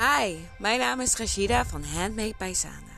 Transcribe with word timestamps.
Hi, 0.00 0.36
mijn 0.58 0.78
naam 0.78 1.00
is 1.00 1.16
Rashida 1.16 1.64
van 1.64 1.84
Handmade 1.84 2.34
by 2.38 2.52
Sana. 2.54 2.96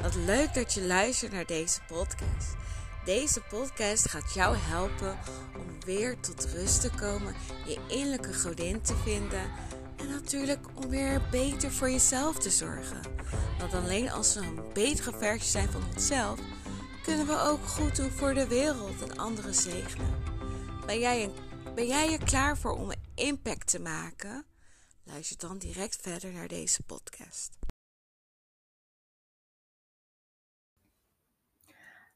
Wat 0.00 0.14
leuk 0.14 0.54
dat 0.54 0.72
je 0.72 0.82
luistert 0.82 1.32
naar 1.32 1.46
deze 1.46 1.80
podcast. 1.86 2.56
Deze 3.04 3.40
podcast 3.40 4.08
gaat 4.08 4.34
jou 4.34 4.56
helpen 4.56 5.18
om 5.58 5.84
weer 5.84 6.20
tot 6.20 6.48
rust 6.52 6.80
te 6.80 6.90
komen, 6.90 7.34
je 7.66 7.78
innerlijke 7.88 8.34
godin 8.34 8.80
te 8.80 8.94
vinden 9.04 9.50
en 9.96 10.08
natuurlijk 10.10 10.66
om 10.74 10.88
weer 10.88 11.22
beter 11.30 11.72
voor 11.72 11.90
jezelf 11.90 12.38
te 12.38 12.50
zorgen. 12.50 13.00
Want 13.58 13.74
alleen 13.74 14.10
als 14.10 14.34
we 14.34 14.40
een 14.40 14.60
betere 14.72 15.12
versie 15.18 15.50
zijn 15.50 15.70
van 15.70 15.82
onszelf, 15.94 16.38
kunnen 17.02 17.26
we 17.26 17.40
ook 17.40 17.66
goed 17.66 17.96
doen 17.96 18.10
voor 18.10 18.34
de 18.34 18.46
wereld 18.46 19.02
en 19.10 19.18
anderen 19.18 19.54
zegenen. 19.54 20.14
Ben 20.86 20.98
jij, 20.98 21.30
ben 21.74 21.86
jij 21.86 22.12
er 22.12 22.24
klaar 22.24 22.58
voor 22.58 22.76
om 22.76 22.92
impact 23.14 23.70
te 23.70 23.80
maken? 23.80 24.44
Luister 25.04 25.38
dan 25.38 25.58
direct 25.58 26.02
verder 26.02 26.32
naar 26.32 26.48
deze 26.48 26.82
podcast. 26.82 27.58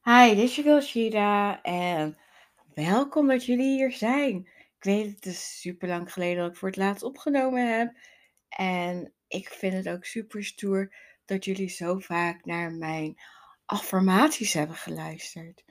Hi, 0.03 0.35
dit 0.35 0.39
is 0.39 0.57
je 0.57 0.81
Shida 0.81 1.63
en 1.63 2.19
welkom 2.75 3.29
dat 3.29 3.45
jullie 3.45 3.77
hier 3.77 3.93
zijn. 3.93 4.49
Ik 4.57 4.85
weet 4.85 5.15
het 5.15 5.27
is 5.27 5.61
super 5.61 5.89
lang 5.89 6.13
geleden 6.13 6.43
dat 6.43 6.51
ik 6.51 6.57
voor 6.57 6.69
het 6.69 6.77
laatst 6.77 7.03
opgenomen 7.03 7.77
heb. 7.77 7.97
En 8.49 9.13
ik 9.29 9.49
vind 9.49 9.73
het 9.73 9.89
ook 9.89 10.05
super 10.05 10.45
stoer 10.45 10.95
dat 11.25 11.45
jullie 11.45 11.69
zo 11.69 11.99
vaak 11.99 12.45
naar 12.45 12.73
mijn 12.73 13.21
affirmaties 13.65 14.53
hebben 14.53 14.77
geluisterd. 14.77 15.65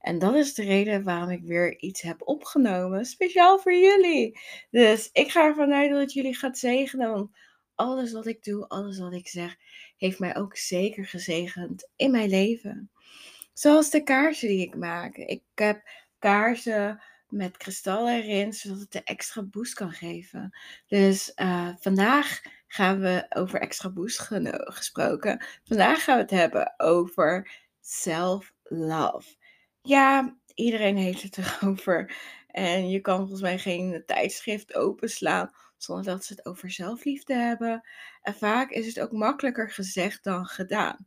En 0.00 0.18
dat 0.18 0.34
is 0.34 0.54
de 0.54 0.62
reden 0.62 1.02
waarom 1.02 1.30
ik 1.30 1.42
weer 1.42 1.78
iets 1.78 2.02
heb 2.02 2.28
opgenomen, 2.28 3.04
speciaal 3.04 3.58
voor 3.58 3.74
jullie. 3.74 4.38
Dus 4.70 5.08
ik 5.12 5.30
ga 5.30 5.44
ervan 5.44 5.72
uit 5.72 5.90
dat 5.90 6.12
jullie 6.12 6.36
gaat 6.36 6.58
zegenen, 6.58 7.10
want 7.10 7.30
alles 7.74 8.12
wat 8.12 8.26
ik 8.26 8.44
doe, 8.44 8.68
alles 8.68 8.98
wat 8.98 9.12
ik 9.12 9.28
zeg, 9.28 9.56
heeft 9.96 10.18
mij 10.18 10.36
ook 10.36 10.56
zeker 10.56 11.06
gezegend 11.06 11.88
in 11.96 12.10
mijn 12.10 12.28
leven. 12.28 12.90
Zoals 13.52 13.90
de 13.90 14.02
kaarsen 14.02 14.48
die 14.48 14.66
ik 14.66 14.76
maak. 14.76 15.16
Ik 15.16 15.42
heb 15.54 15.88
kaarsen 16.18 17.02
met 17.28 17.56
kristallen 17.56 18.22
erin, 18.22 18.52
zodat 18.52 18.78
het 18.78 18.92
de 18.92 19.02
extra 19.02 19.42
boost 19.42 19.74
kan 19.74 19.92
geven. 19.92 20.58
Dus 20.86 21.32
uh, 21.36 21.68
vandaag 21.78 22.42
gaan 22.66 23.00
we 23.00 23.26
over 23.28 23.60
extra 23.60 23.90
boost 23.90 24.20
gesproken. 24.20 25.44
Vandaag 25.64 26.04
gaan 26.04 26.16
we 26.16 26.22
het 26.22 26.30
hebben 26.30 26.74
over 26.76 27.50
self-love. 27.80 29.36
Ja, 29.86 30.36
iedereen 30.54 30.96
heeft 30.96 31.22
het 31.22 31.38
erover. 31.60 32.16
En 32.48 32.88
je 32.90 33.00
kan 33.00 33.18
volgens 33.18 33.40
mij 33.40 33.58
geen 33.58 34.02
tijdschrift 34.06 34.74
openslaan 34.74 35.50
zonder 35.76 36.04
dat 36.04 36.24
ze 36.24 36.32
het 36.32 36.46
over 36.46 36.70
zelfliefde 36.70 37.34
hebben. 37.34 37.88
En 38.22 38.34
vaak 38.34 38.70
is 38.70 38.86
het 38.86 39.00
ook 39.00 39.12
makkelijker 39.12 39.70
gezegd 39.70 40.24
dan 40.24 40.46
gedaan. 40.46 41.06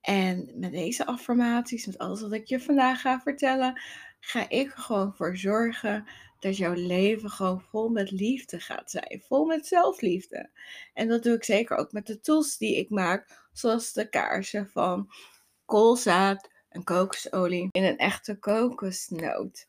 En 0.00 0.52
met 0.54 0.72
deze 0.72 1.06
affirmaties, 1.06 1.86
met 1.86 1.98
alles 1.98 2.20
wat 2.20 2.32
ik 2.32 2.46
je 2.46 2.60
vandaag 2.60 3.00
ga 3.00 3.20
vertellen, 3.20 3.80
ga 4.20 4.48
ik 4.48 4.72
er 4.72 4.78
gewoon 4.78 5.14
voor 5.14 5.36
zorgen 5.36 6.04
dat 6.38 6.56
jouw 6.56 6.74
leven 6.74 7.30
gewoon 7.30 7.60
vol 7.60 7.88
met 7.88 8.10
liefde 8.10 8.60
gaat 8.60 8.90
zijn. 8.90 9.22
Vol 9.26 9.44
met 9.44 9.66
zelfliefde. 9.66 10.50
En 10.94 11.08
dat 11.08 11.22
doe 11.22 11.34
ik 11.34 11.44
zeker 11.44 11.76
ook 11.76 11.92
met 11.92 12.06
de 12.06 12.20
tools 12.20 12.56
die 12.58 12.76
ik 12.76 12.90
maak, 12.90 13.48
zoals 13.52 13.92
de 13.92 14.08
kaarsen 14.08 14.70
van 14.70 15.10
koolzaad, 15.64 16.53
en 16.74 16.84
kokosolie 16.84 17.68
in 17.70 17.84
een 17.84 17.98
echte 17.98 18.38
kokosnoot. 18.38 19.66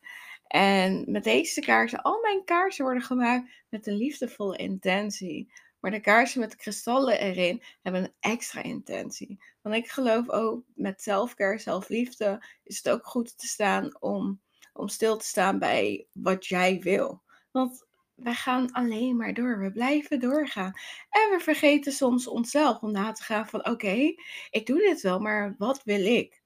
En 0.47 1.11
met 1.11 1.23
deze 1.23 1.61
kaarsen, 1.61 2.01
al 2.01 2.19
mijn 2.21 2.43
kaarsen 2.43 2.83
worden 2.83 3.03
gemaakt 3.03 3.49
met 3.69 3.87
een 3.87 3.97
liefdevolle 3.97 4.57
intentie. 4.57 5.53
Maar 5.79 5.91
de 5.91 5.99
kaarsen 5.99 6.39
met 6.39 6.55
kristallen 6.55 7.19
erin 7.19 7.63
hebben 7.81 8.03
een 8.03 8.13
extra 8.19 8.63
intentie. 8.63 9.43
Want 9.61 9.75
ik 9.75 9.87
geloof 9.87 10.29
ook 10.29 10.63
met 10.75 11.01
zelfcare, 11.01 11.57
zelfliefde, 11.57 12.45
is 12.63 12.77
het 12.77 12.89
ook 12.89 13.05
goed 13.05 13.37
te 13.37 13.47
staan 13.47 14.01
om, 14.01 14.41
om 14.73 14.87
stil 14.87 15.17
te 15.17 15.25
staan 15.25 15.59
bij 15.59 16.07
wat 16.11 16.45
jij 16.45 16.79
wil. 16.79 17.21
Want 17.51 17.85
wij 18.15 18.33
gaan 18.33 18.71
alleen 18.71 19.15
maar 19.15 19.33
door. 19.33 19.59
We 19.59 19.71
blijven 19.71 20.19
doorgaan. 20.19 20.73
En 21.09 21.37
we 21.37 21.39
vergeten 21.39 21.91
soms 21.91 22.27
onszelf 22.27 22.81
om 22.81 22.91
na 22.91 23.11
te 23.11 23.23
gaan 23.23 23.47
van 23.47 23.67
oké, 23.67 24.13
ik 24.49 24.65
doe 24.65 24.79
dit 24.79 25.01
wel, 25.01 25.19
maar 25.19 25.55
wat 25.57 25.83
wil 25.83 26.05
ik? 26.05 26.43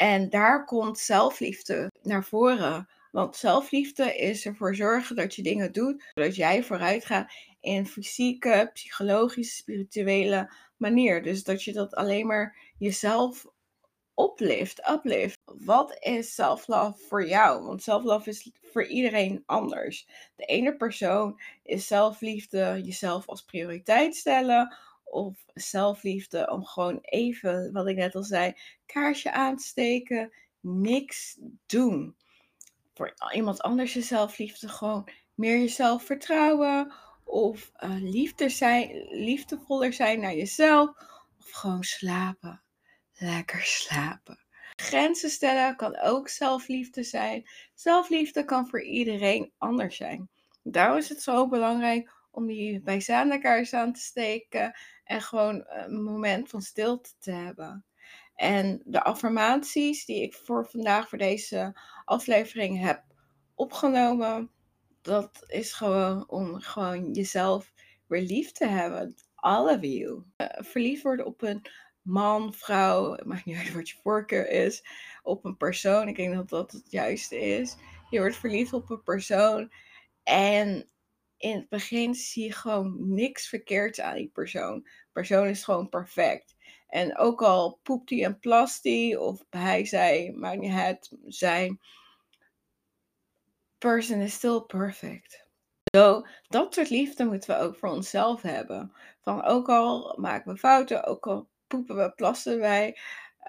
En 0.00 0.30
daar 0.30 0.64
komt 0.64 0.98
zelfliefde 0.98 1.90
naar 2.02 2.24
voren. 2.24 2.88
Want 3.10 3.36
zelfliefde 3.36 4.16
is 4.16 4.46
ervoor 4.46 4.74
zorgen 4.74 5.16
dat 5.16 5.34
je 5.34 5.42
dingen 5.42 5.72
doet, 5.72 6.10
zodat 6.14 6.36
jij 6.36 6.62
vooruit 6.62 7.04
gaat 7.04 7.32
in 7.60 7.86
fysieke, 7.86 8.70
psychologische, 8.72 9.56
spirituele 9.56 10.52
manier. 10.76 11.22
Dus 11.22 11.44
dat 11.44 11.62
je 11.62 11.72
dat 11.72 11.94
alleen 11.94 12.26
maar 12.26 12.72
jezelf 12.78 13.46
oplift, 14.14 14.90
uplift. 14.90 15.38
Wat 15.44 15.96
is 15.98 16.34
self-love 16.34 17.04
voor 17.08 17.26
jou? 17.26 17.64
Want 17.64 17.82
self-love 17.82 18.28
is 18.28 18.50
voor 18.62 18.86
iedereen 18.86 19.42
anders. 19.46 20.08
De 20.36 20.44
ene 20.44 20.76
persoon 20.76 21.40
is 21.62 21.86
zelfliefde 21.86 22.80
jezelf 22.82 23.26
als 23.28 23.44
prioriteit 23.44 24.16
stellen 24.16 24.76
of 25.10 25.44
zelfliefde 25.54 26.50
om 26.50 26.64
gewoon 26.64 26.98
even, 27.00 27.72
wat 27.72 27.86
ik 27.86 27.96
net 27.96 28.14
al 28.14 28.22
zei, 28.22 28.52
kaarsje 28.86 29.32
aan 29.32 29.56
te 29.56 29.64
steken, 29.64 30.32
niks 30.60 31.38
doen. 31.66 32.16
Voor 32.94 33.14
iemand 33.32 33.62
anders 33.62 33.96
is 33.96 34.06
zelfliefde 34.06 34.68
gewoon 34.68 35.08
meer 35.34 35.58
jezelf 35.58 36.02
vertrouwen 36.02 36.92
of 37.24 37.70
uh, 37.84 37.96
liefde 38.00 38.48
zijn, 38.48 39.06
liefdevoller 39.10 39.92
zijn 39.92 40.20
naar 40.20 40.34
jezelf 40.34 40.90
of 41.38 41.50
gewoon 41.50 41.84
slapen. 41.84 42.62
Lekker 43.12 43.60
slapen. 43.60 44.44
Grenzen 44.76 45.30
stellen 45.30 45.76
kan 45.76 45.98
ook 45.98 46.28
zelfliefde 46.28 47.02
zijn. 47.02 47.48
Zelfliefde 47.74 48.44
kan 48.44 48.68
voor 48.68 48.82
iedereen 48.82 49.52
anders 49.58 49.96
zijn. 49.96 50.28
Daarom 50.62 50.96
is 50.96 51.08
het 51.08 51.22
zo 51.22 51.48
belangrijk 51.48 52.19
om 52.30 52.46
die 52.46 52.80
bijzijnde 52.80 53.38
kaars 53.38 53.74
aan 53.74 53.92
te 53.92 54.00
steken 54.00 54.78
en 55.04 55.22
gewoon 55.22 55.64
een 55.66 56.02
moment 56.02 56.48
van 56.48 56.62
stilte 56.62 57.10
te 57.18 57.30
hebben. 57.30 57.84
En 58.34 58.82
de 58.84 59.02
affirmaties 59.02 60.04
die 60.04 60.22
ik 60.22 60.34
voor 60.34 60.66
vandaag, 60.66 61.08
voor 61.08 61.18
deze 61.18 61.80
aflevering 62.04 62.80
heb 62.80 63.02
opgenomen, 63.54 64.50
dat 65.02 65.44
is 65.46 65.72
gewoon 65.72 66.28
om 66.28 66.60
gewoon 66.60 67.12
jezelf 67.12 67.72
weer 68.06 68.22
lief 68.22 68.52
te 68.52 68.66
hebben. 68.66 69.14
All 69.34 69.74
of 69.74 69.82
you. 69.82 70.22
Uh, 70.36 70.46
verliefd 70.50 71.02
worden 71.02 71.26
op 71.26 71.42
een 71.42 71.62
man, 72.02 72.54
vrouw, 72.54 73.12
het 73.12 73.24
maakt 73.24 73.44
niet 73.44 73.56
uit 73.56 73.72
wat 73.72 73.88
je 73.88 73.96
voorkeur 74.02 74.48
is, 74.48 74.82
op 75.22 75.44
een 75.44 75.56
persoon. 75.56 76.08
Ik 76.08 76.16
denk 76.16 76.34
dat 76.34 76.48
dat 76.48 76.72
het 76.72 76.90
juiste 76.90 77.40
is. 77.40 77.76
Je 78.10 78.18
wordt 78.18 78.36
verliefd 78.36 78.72
op 78.72 78.90
een 78.90 79.02
persoon 79.02 79.72
en 80.22 80.89
in 81.40 81.56
het 81.56 81.68
begin 81.68 82.14
zie 82.14 82.44
je 82.44 82.52
gewoon 82.52 83.14
niks 83.14 83.48
verkeerds 83.48 84.00
aan 84.00 84.16
die 84.16 84.30
persoon. 84.32 84.86
Persoon 85.12 85.46
is 85.46 85.64
gewoon 85.64 85.88
perfect. 85.88 86.56
En 86.88 87.18
ook 87.18 87.42
al 87.42 87.78
poept 87.82 88.10
hij 88.10 88.24
en 88.24 88.38
plast 88.38 88.84
hij, 88.84 89.16
of 89.16 89.44
hij, 89.50 89.84
zij, 89.84 90.32
maakt 90.36 90.58
niet 90.58 90.72
uit, 90.72 91.10
zijn. 91.26 91.80
Person 93.78 94.20
is 94.20 94.32
still 94.32 94.60
perfect. 94.60 95.46
Zo, 95.94 96.26
dat 96.48 96.74
soort 96.74 96.90
liefde 96.90 97.24
moeten 97.24 97.50
we 97.50 97.62
ook 97.62 97.76
voor 97.76 97.88
onszelf 97.88 98.42
hebben. 98.42 98.92
Van 99.20 99.44
ook 99.44 99.68
al 99.68 100.16
maken 100.18 100.52
we 100.52 100.58
fouten, 100.58 101.04
ook 101.04 101.26
al 101.26 101.48
poepen 101.66 101.96
we, 101.96 102.12
plassen 102.12 102.58
wij, 102.58 102.98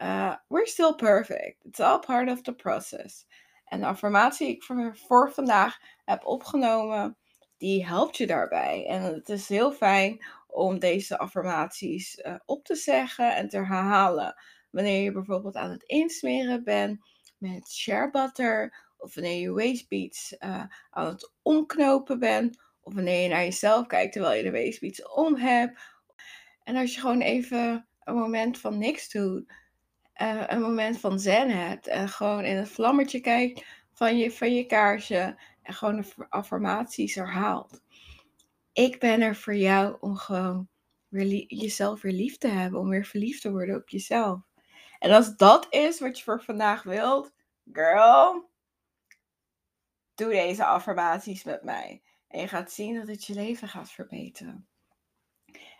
uh, 0.02 0.36
we're 0.48 0.68
still 0.68 0.94
perfect. 0.94 1.66
It's 1.66 1.80
all 1.80 2.00
part 2.00 2.30
of 2.30 2.42
the 2.42 2.54
process. 2.54 3.26
En 3.66 3.80
de 3.80 3.86
affirmatie 3.86 4.46
die 4.46 4.56
ik 4.56 4.98
voor 4.98 5.32
vandaag 5.32 5.78
heb 6.06 6.26
opgenomen, 6.26 7.18
die 7.62 7.86
helpt 7.86 8.18
je 8.18 8.28
daarbij. 8.28 8.86
En 8.88 9.02
het 9.02 9.30
is 9.30 9.50
heel 9.50 9.72
fijn 9.72 10.26
om 10.48 10.80
deze 10.80 11.18
affirmaties 11.18 12.18
uh, 12.18 12.36
op 12.46 12.66
te 12.66 12.76
zeggen 12.76 13.36
en 13.36 13.50
te 13.50 13.58
herhalen. 13.58 14.36
Wanneer 14.72 15.04
je 15.04 15.12
bijvoorbeeld 15.12 15.56
aan 15.56 15.72
het 15.72 15.84
insmeren 15.84 16.64
bent 16.64 17.00
met 17.38 17.72
share 17.72 18.10
butter, 18.10 18.86
of 18.98 19.16
wanneer 19.16 19.42
je 19.42 19.52
waistbeads 19.52 20.36
uh, 20.40 20.64
aan 20.90 21.08
het 21.08 21.32
omknopen 21.42 22.20
bent, 22.20 22.62
of 22.82 22.94
wanneer 22.94 23.22
je 23.22 23.30
naar 23.30 23.44
jezelf 23.44 23.88
kijkt 23.88 24.14
terwijl 24.14 24.38
je 24.38 24.44
de 24.44 24.52
waistbeads 24.52 25.10
om 25.14 25.36
hebt. 25.36 25.80
En 26.64 26.76
als 26.76 26.94
je 26.94 27.00
gewoon 27.00 27.22
even 27.22 27.88
een 28.04 28.16
moment 28.16 28.60
van 28.60 28.78
niks 28.78 29.10
doet, 29.10 29.54
uh, 30.22 30.44
een 30.48 30.62
moment 30.62 31.00
van 31.00 31.20
zen 31.20 31.50
hebt 31.50 31.88
en 31.88 32.10
gewoon 32.10 32.46
in 32.46 32.56
het 32.56 32.70
vlammetje 32.70 33.20
kijkt 33.20 33.66
van 33.94 34.18
je, 34.18 34.32
van 34.32 34.56
je 34.56 34.66
kaarsje 34.66 35.36
en 35.62 35.74
gewoon 35.74 36.02
de 36.02 36.26
affirmaties 36.30 37.16
herhaalt. 37.16 37.82
Ik 38.74 39.00
ben 39.00 39.22
er 39.22 39.36
voor 39.36 39.56
jou 39.56 39.98
om 40.00 40.16
gewoon 40.16 40.70
weer 41.08 41.46
jezelf 41.48 42.02
weer 42.02 42.14
lief 42.14 42.38
te 42.38 42.48
hebben, 42.48 42.80
om 42.80 42.90
weer 42.90 43.06
verliefd 43.06 43.42
te 43.42 43.52
worden 43.52 43.76
op 43.76 43.90
jezelf. 43.90 44.40
En 45.00 45.12
als 45.12 45.36
dat 45.36 45.68
is 45.70 46.00
wat 46.00 46.18
je 46.18 46.24
voor 46.24 46.44
vandaag 46.44 46.84
wilt, 46.84 47.34
girl, 47.72 48.50
doe 50.16 50.32
deze 50.32 50.66
affirmaties 50.66 51.44
met 51.44 51.64
mij. 51.64 52.02
En 52.28 52.40
je 52.40 52.48
gaat 52.48 52.72
zien 52.72 52.96
dat 52.96 53.08
het 53.08 53.26
je 53.26 53.34
leven 53.34 53.68
gaat 53.68 53.92
verbeteren. 53.92 54.68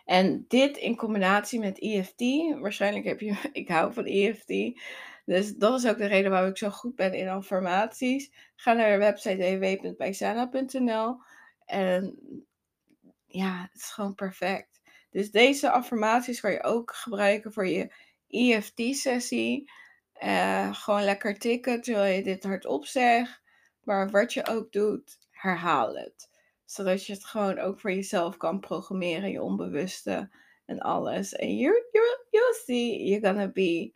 En 0.04 0.44
dit 0.48 0.76
in 0.76 0.96
combinatie 0.96 1.58
met 1.58 1.78
EFT, 1.78 2.20
waarschijnlijk 2.60 3.04
heb 3.04 3.20
je, 3.20 3.36
ik 3.52 3.68
hou 3.68 3.92
van 3.92 4.04
EFT, 4.04 4.80
dus 5.24 5.54
dat 5.54 5.78
is 5.78 5.88
ook 5.88 5.98
de 5.98 6.06
reden 6.06 6.30
waarom 6.30 6.50
ik 6.50 6.58
zo 6.58 6.70
goed 6.70 6.94
ben 6.94 7.14
in 7.14 7.28
affirmaties. 7.28 8.32
Ga 8.56 8.72
naar 8.72 8.92
de 8.92 8.98
website 8.98 9.58
www.bijsana.nl 9.58 11.16
en 11.66 12.18
ja, 13.26 13.68
het 13.72 13.80
is 13.80 13.90
gewoon 13.90 14.14
perfect. 14.14 14.80
Dus 15.10 15.30
deze 15.30 15.70
affirmaties 15.70 16.40
kan 16.40 16.52
je 16.52 16.62
ook 16.62 16.94
gebruiken 16.94 17.52
voor 17.52 17.66
je 17.66 17.92
EFT-sessie. 18.28 19.70
Uh, 20.24 20.74
gewoon 20.74 21.02
lekker 21.02 21.38
tikken 21.38 21.80
terwijl 21.80 22.16
je 22.16 22.22
dit 22.22 22.44
hardop 22.44 22.86
zegt. 22.86 23.42
Maar 23.82 24.10
wat 24.10 24.32
je 24.32 24.46
ook 24.46 24.72
doet, 24.72 25.18
herhaal 25.30 25.96
het. 25.96 26.30
Zodat 26.64 27.06
je 27.06 27.12
het 27.12 27.24
gewoon 27.24 27.58
ook 27.58 27.80
voor 27.80 27.92
jezelf 27.92 28.36
kan 28.36 28.60
programmeren, 28.60 29.30
je 29.30 29.42
onbewuste 29.42 30.30
en 30.66 30.78
alles. 30.78 31.32
En 31.32 31.56
you, 31.56 31.84
you, 31.92 32.04
you'll 32.30 32.54
see, 32.64 33.04
you're 33.04 33.26
gonna 33.26 33.48
be 33.48 33.94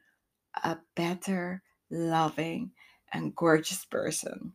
a 0.63 0.79
better, 0.95 1.63
loving, 1.91 2.71
and 3.13 3.35
gorgeous 3.35 3.85
person. 3.85 4.53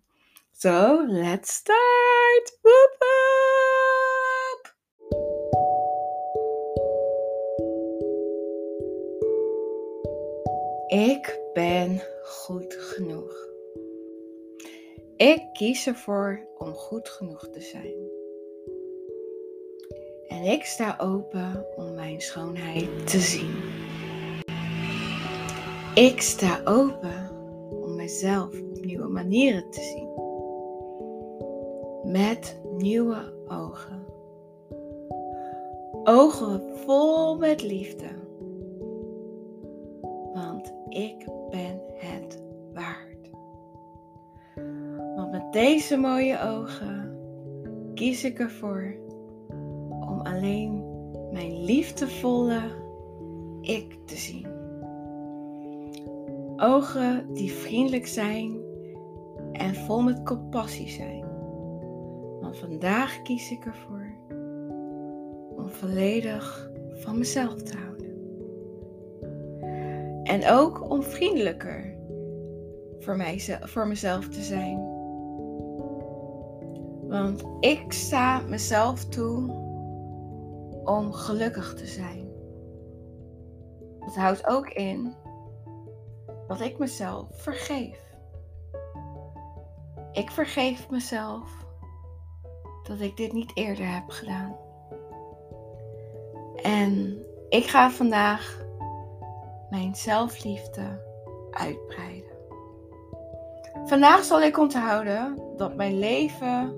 So 0.53 1.05
let's 1.09 1.53
start! 1.53 2.51
Whoop! 2.63 3.01
Ik 10.91 11.39
ben 11.53 12.01
goed 12.23 12.73
genoeg. 12.73 13.47
Ik 15.17 15.49
kies 15.53 15.87
ervoor 15.87 16.47
om 16.57 16.73
goed 16.73 17.09
genoeg 17.09 17.49
te 17.49 17.61
zijn. 17.61 18.09
En 20.27 20.43
ik 20.51 20.63
sta 20.63 20.95
open 20.99 21.65
om 21.75 21.93
mijn 21.93 22.21
schoonheid 22.21 23.07
te 23.07 23.19
zien. 23.19 23.55
Ik 25.95 26.21
sta 26.21 26.61
open 26.63 27.29
om 27.81 27.95
mezelf 27.95 28.61
op 28.61 28.85
nieuwe 28.85 29.07
manieren 29.07 29.69
te 29.69 29.81
zien. 29.81 30.09
Met 32.11 32.61
nieuwe 32.77 33.33
ogen. 33.47 34.05
Ogen 36.03 36.61
vol 36.75 37.37
met 37.37 37.63
liefde. 37.63 38.07
Want 40.33 40.73
ik 40.89 41.25
ben 41.49 41.81
het 41.95 42.43
waard. 42.73 43.29
Want 45.15 45.31
met 45.31 45.53
deze 45.53 45.97
mooie 45.97 46.39
ogen 46.41 47.17
kies 47.93 48.23
ik 48.23 48.39
ervoor 48.39 48.95
om 49.89 50.19
alleen 50.19 50.83
mijn 51.31 51.63
liefdevolle 51.63 52.61
ik 53.61 53.97
te 54.05 54.15
zien. 54.15 54.50
Ogen 56.63 57.33
die 57.33 57.51
vriendelijk 57.51 58.07
zijn 58.07 58.59
en 59.51 59.75
vol 59.75 60.01
met 60.01 60.23
compassie 60.23 60.89
zijn. 60.89 61.25
Want 62.41 62.57
vandaag 62.57 63.21
kies 63.21 63.51
ik 63.51 63.65
ervoor 63.65 64.15
om 65.55 65.69
volledig 65.69 66.71
van 66.91 67.17
mezelf 67.17 67.55
te 67.61 67.77
houden. 67.77 67.91
En 70.23 70.49
ook 70.49 70.89
om 70.89 71.03
vriendelijker 71.03 71.95
voor, 72.99 73.17
mijzelf, 73.17 73.69
voor 73.69 73.87
mezelf 73.87 74.27
te 74.27 74.41
zijn. 74.41 74.77
Want 77.07 77.43
ik 77.59 77.91
sta 77.91 78.41
mezelf 78.41 79.05
toe 79.05 79.51
om 80.83 81.11
gelukkig 81.11 81.73
te 81.73 81.85
zijn. 81.85 82.29
Dat 83.99 84.15
houdt 84.15 84.47
ook 84.47 84.69
in 84.69 85.13
dat 86.51 86.61
ik 86.61 86.77
mezelf 86.77 87.27
vergeef. 87.31 87.99
Ik 90.11 90.31
vergeef 90.31 90.89
mezelf 90.89 91.49
dat 92.83 92.99
ik 92.99 93.17
dit 93.17 93.33
niet 93.33 93.51
eerder 93.53 93.93
heb 93.93 94.09
gedaan. 94.09 94.55
En 96.55 97.17
ik 97.49 97.65
ga 97.65 97.89
vandaag 97.89 98.65
mijn 99.69 99.95
zelfliefde 99.95 101.03
uitbreiden. 101.51 102.31
Vandaag 103.85 104.23
zal 104.23 104.41
ik 104.41 104.57
onthouden 104.57 105.43
dat 105.57 105.75
mijn 105.75 105.99
leven 105.99 106.75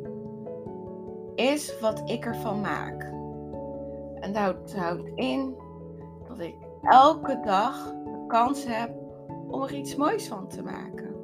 is 1.35 1.79
wat 1.79 2.09
ik 2.09 2.25
ervan 2.25 2.61
maak. 2.61 3.01
En 4.19 4.33
dat 4.33 4.73
houdt 4.75 5.09
in 5.15 5.55
dat 6.27 6.39
ik 6.39 6.55
elke 6.81 7.39
dag 7.39 7.93
de 7.93 8.23
kans 8.27 8.65
heb 8.65 9.02
om 9.53 9.63
er 9.63 9.73
iets 9.73 9.95
moois 9.95 10.27
van 10.27 10.47
te 10.47 10.63
maken. 10.63 11.15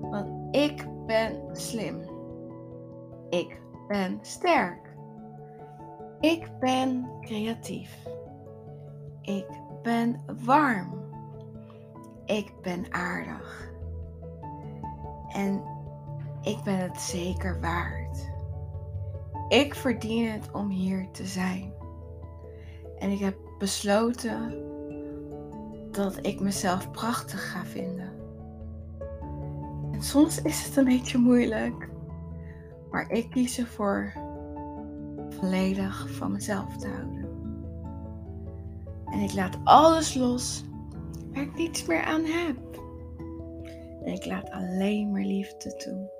Want 0.00 0.56
ik 0.56 0.86
ben 1.06 1.42
slim. 1.52 2.00
Ik 3.28 3.60
ben 3.88 4.18
sterk. 4.22 4.96
Ik 6.20 6.58
ben 6.58 7.10
creatief. 7.20 8.06
Ik 9.22 9.46
ben 9.82 10.20
warm. 10.44 11.08
Ik 12.24 12.52
ben 12.62 12.92
aardig. 12.92 13.72
En 15.28 15.62
ik 16.42 16.62
ben 16.64 16.78
het 16.78 17.00
zeker 17.00 17.60
waard. 17.60 18.30
Ik 19.48 19.74
verdien 19.74 20.30
het 20.30 20.50
om 20.52 20.68
hier 20.68 21.08
te 21.10 21.26
zijn. 21.26 21.72
En 22.98 23.10
ik 23.10 23.18
heb 23.18 23.36
besloten 23.58 24.69
dat 25.90 26.18
ik 26.26 26.40
mezelf 26.40 26.90
prachtig 26.90 27.50
ga 27.50 27.64
vinden. 27.64 28.12
En 29.92 30.02
soms 30.02 30.42
is 30.42 30.64
het 30.64 30.76
een 30.76 30.84
beetje 30.84 31.18
moeilijk, 31.18 31.88
maar 32.90 33.10
ik 33.10 33.30
kies 33.30 33.58
ervoor 33.58 34.12
volledig 35.28 36.10
van 36.10 36.32
mezelf 36.32 36.76
te 36.76 36.88
houden. 36.88 37.28
En 39.04 39.18
ik 39.18 39.32
laat 39.32 39.58
alles 39.64 40.14
los 40.14 40.64
waar 41.32 41.42
ik 41.42 41.54
niets 41.54 41.86
meer 41.86 42.02
aan 42.02 42.24
heb. 42.24 42.56
En 44.02 44.12
ik 44.12 44.24
laat 44.24 44.50
alleen 44.50 45.10
maar 45.10 45.24
liefde 45.24 45.74
toe. 45.76 46.10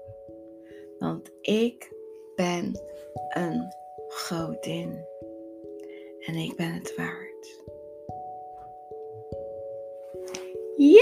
Want 0.99 1.31
ik 1.41 1.93
ben 2.35 2.81
een 3.29 3.75
godin. 4.09 5.05
En 6.21 6.35
ik 6.35 6.57
ben 6.57 6.73
het 6.73 6.97
waard. 6.97 7.30
Ja! 10.81 10.99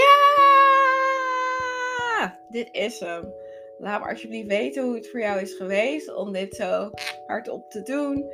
Dit 2.49 2.69
is 2.71 2.99
hem. 2.99 3.33
Laat 3.77 4.01
me 4.01 4.09
alsjeblieft 4.09 4.47
weten 4.47 4.83
hoe 4.83 4.95
het 4.95 5.09
voor 5.09 5.19
jou 5.19 5.41
is 5.41 5.53
geweest 5.53 6.15
om 6.15 6.33
dit 6.33 6.55
zo 6.55 6.89
hardop 7.27 7.69
te 7.69 7.81
doen. 7.81 8.25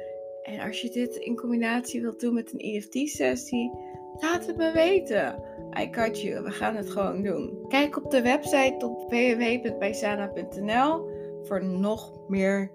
En 0.44 0.60
als 0.60 0.82
je 0.82 0.90
dit 0.90 1.16
in 1.16 1.36
combinatie 1.36 2.02
wilt 2.02 2.20
doen 2.20 2.34
met 2.34 2.54
een 2.54 2.60
EFT-sessie, 2.60 3.72
laat 4.20 4.46
het 4.46 4.58
me 4.58 4.72
weten. 4.72 5.44
I 5.80 5.88
got 5.92 6.22
you. 6.22 6.44
We 6.44 6.52
gaan 6.52 6.76
het 6.76 6.90
gewoon 6.90 7.24
doen. 7.24 7.66
Kijk 7.68 7.98
op 7.98 8.12
de 8.12 8.22
website 8.22 8.86
op 8.86 9.10
www.bijsana.nl 9.10 11.10
voor 11.44 11.64
nog 11.64 12.28
meer 12.28 12.72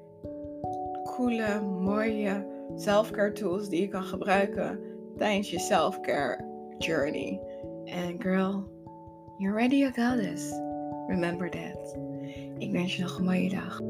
coole, 1.04 1.60
mooie 1.60 2.46
selfcare 2.76 3.32
tools 3.32 3.68
die 3.68 3.80
je 3.80 3.88
kan 3.88 4.04
gebruiken 4.04 4.80
tijdens 5.16 5.50
je 5.50 5.58
selfcare 5.58 6.44
journey. 6.78 7.49
And 7.90 8.20
girl, 8.20 8.68
you're 9.40 9.52
ready, 9.52 9.78
you 9.78 9.90
got 9.90 10.16
this. 10.16 10.52
Remember 11.08 11.50
that. 11.50 11.98
Ik 12.58 12.72
wens 12.72 12.96
je 12.96 13.02
nog 13.02 13.18
een 13.18 13.24
mooie 13.24 13.50
dag. 13.50 13.80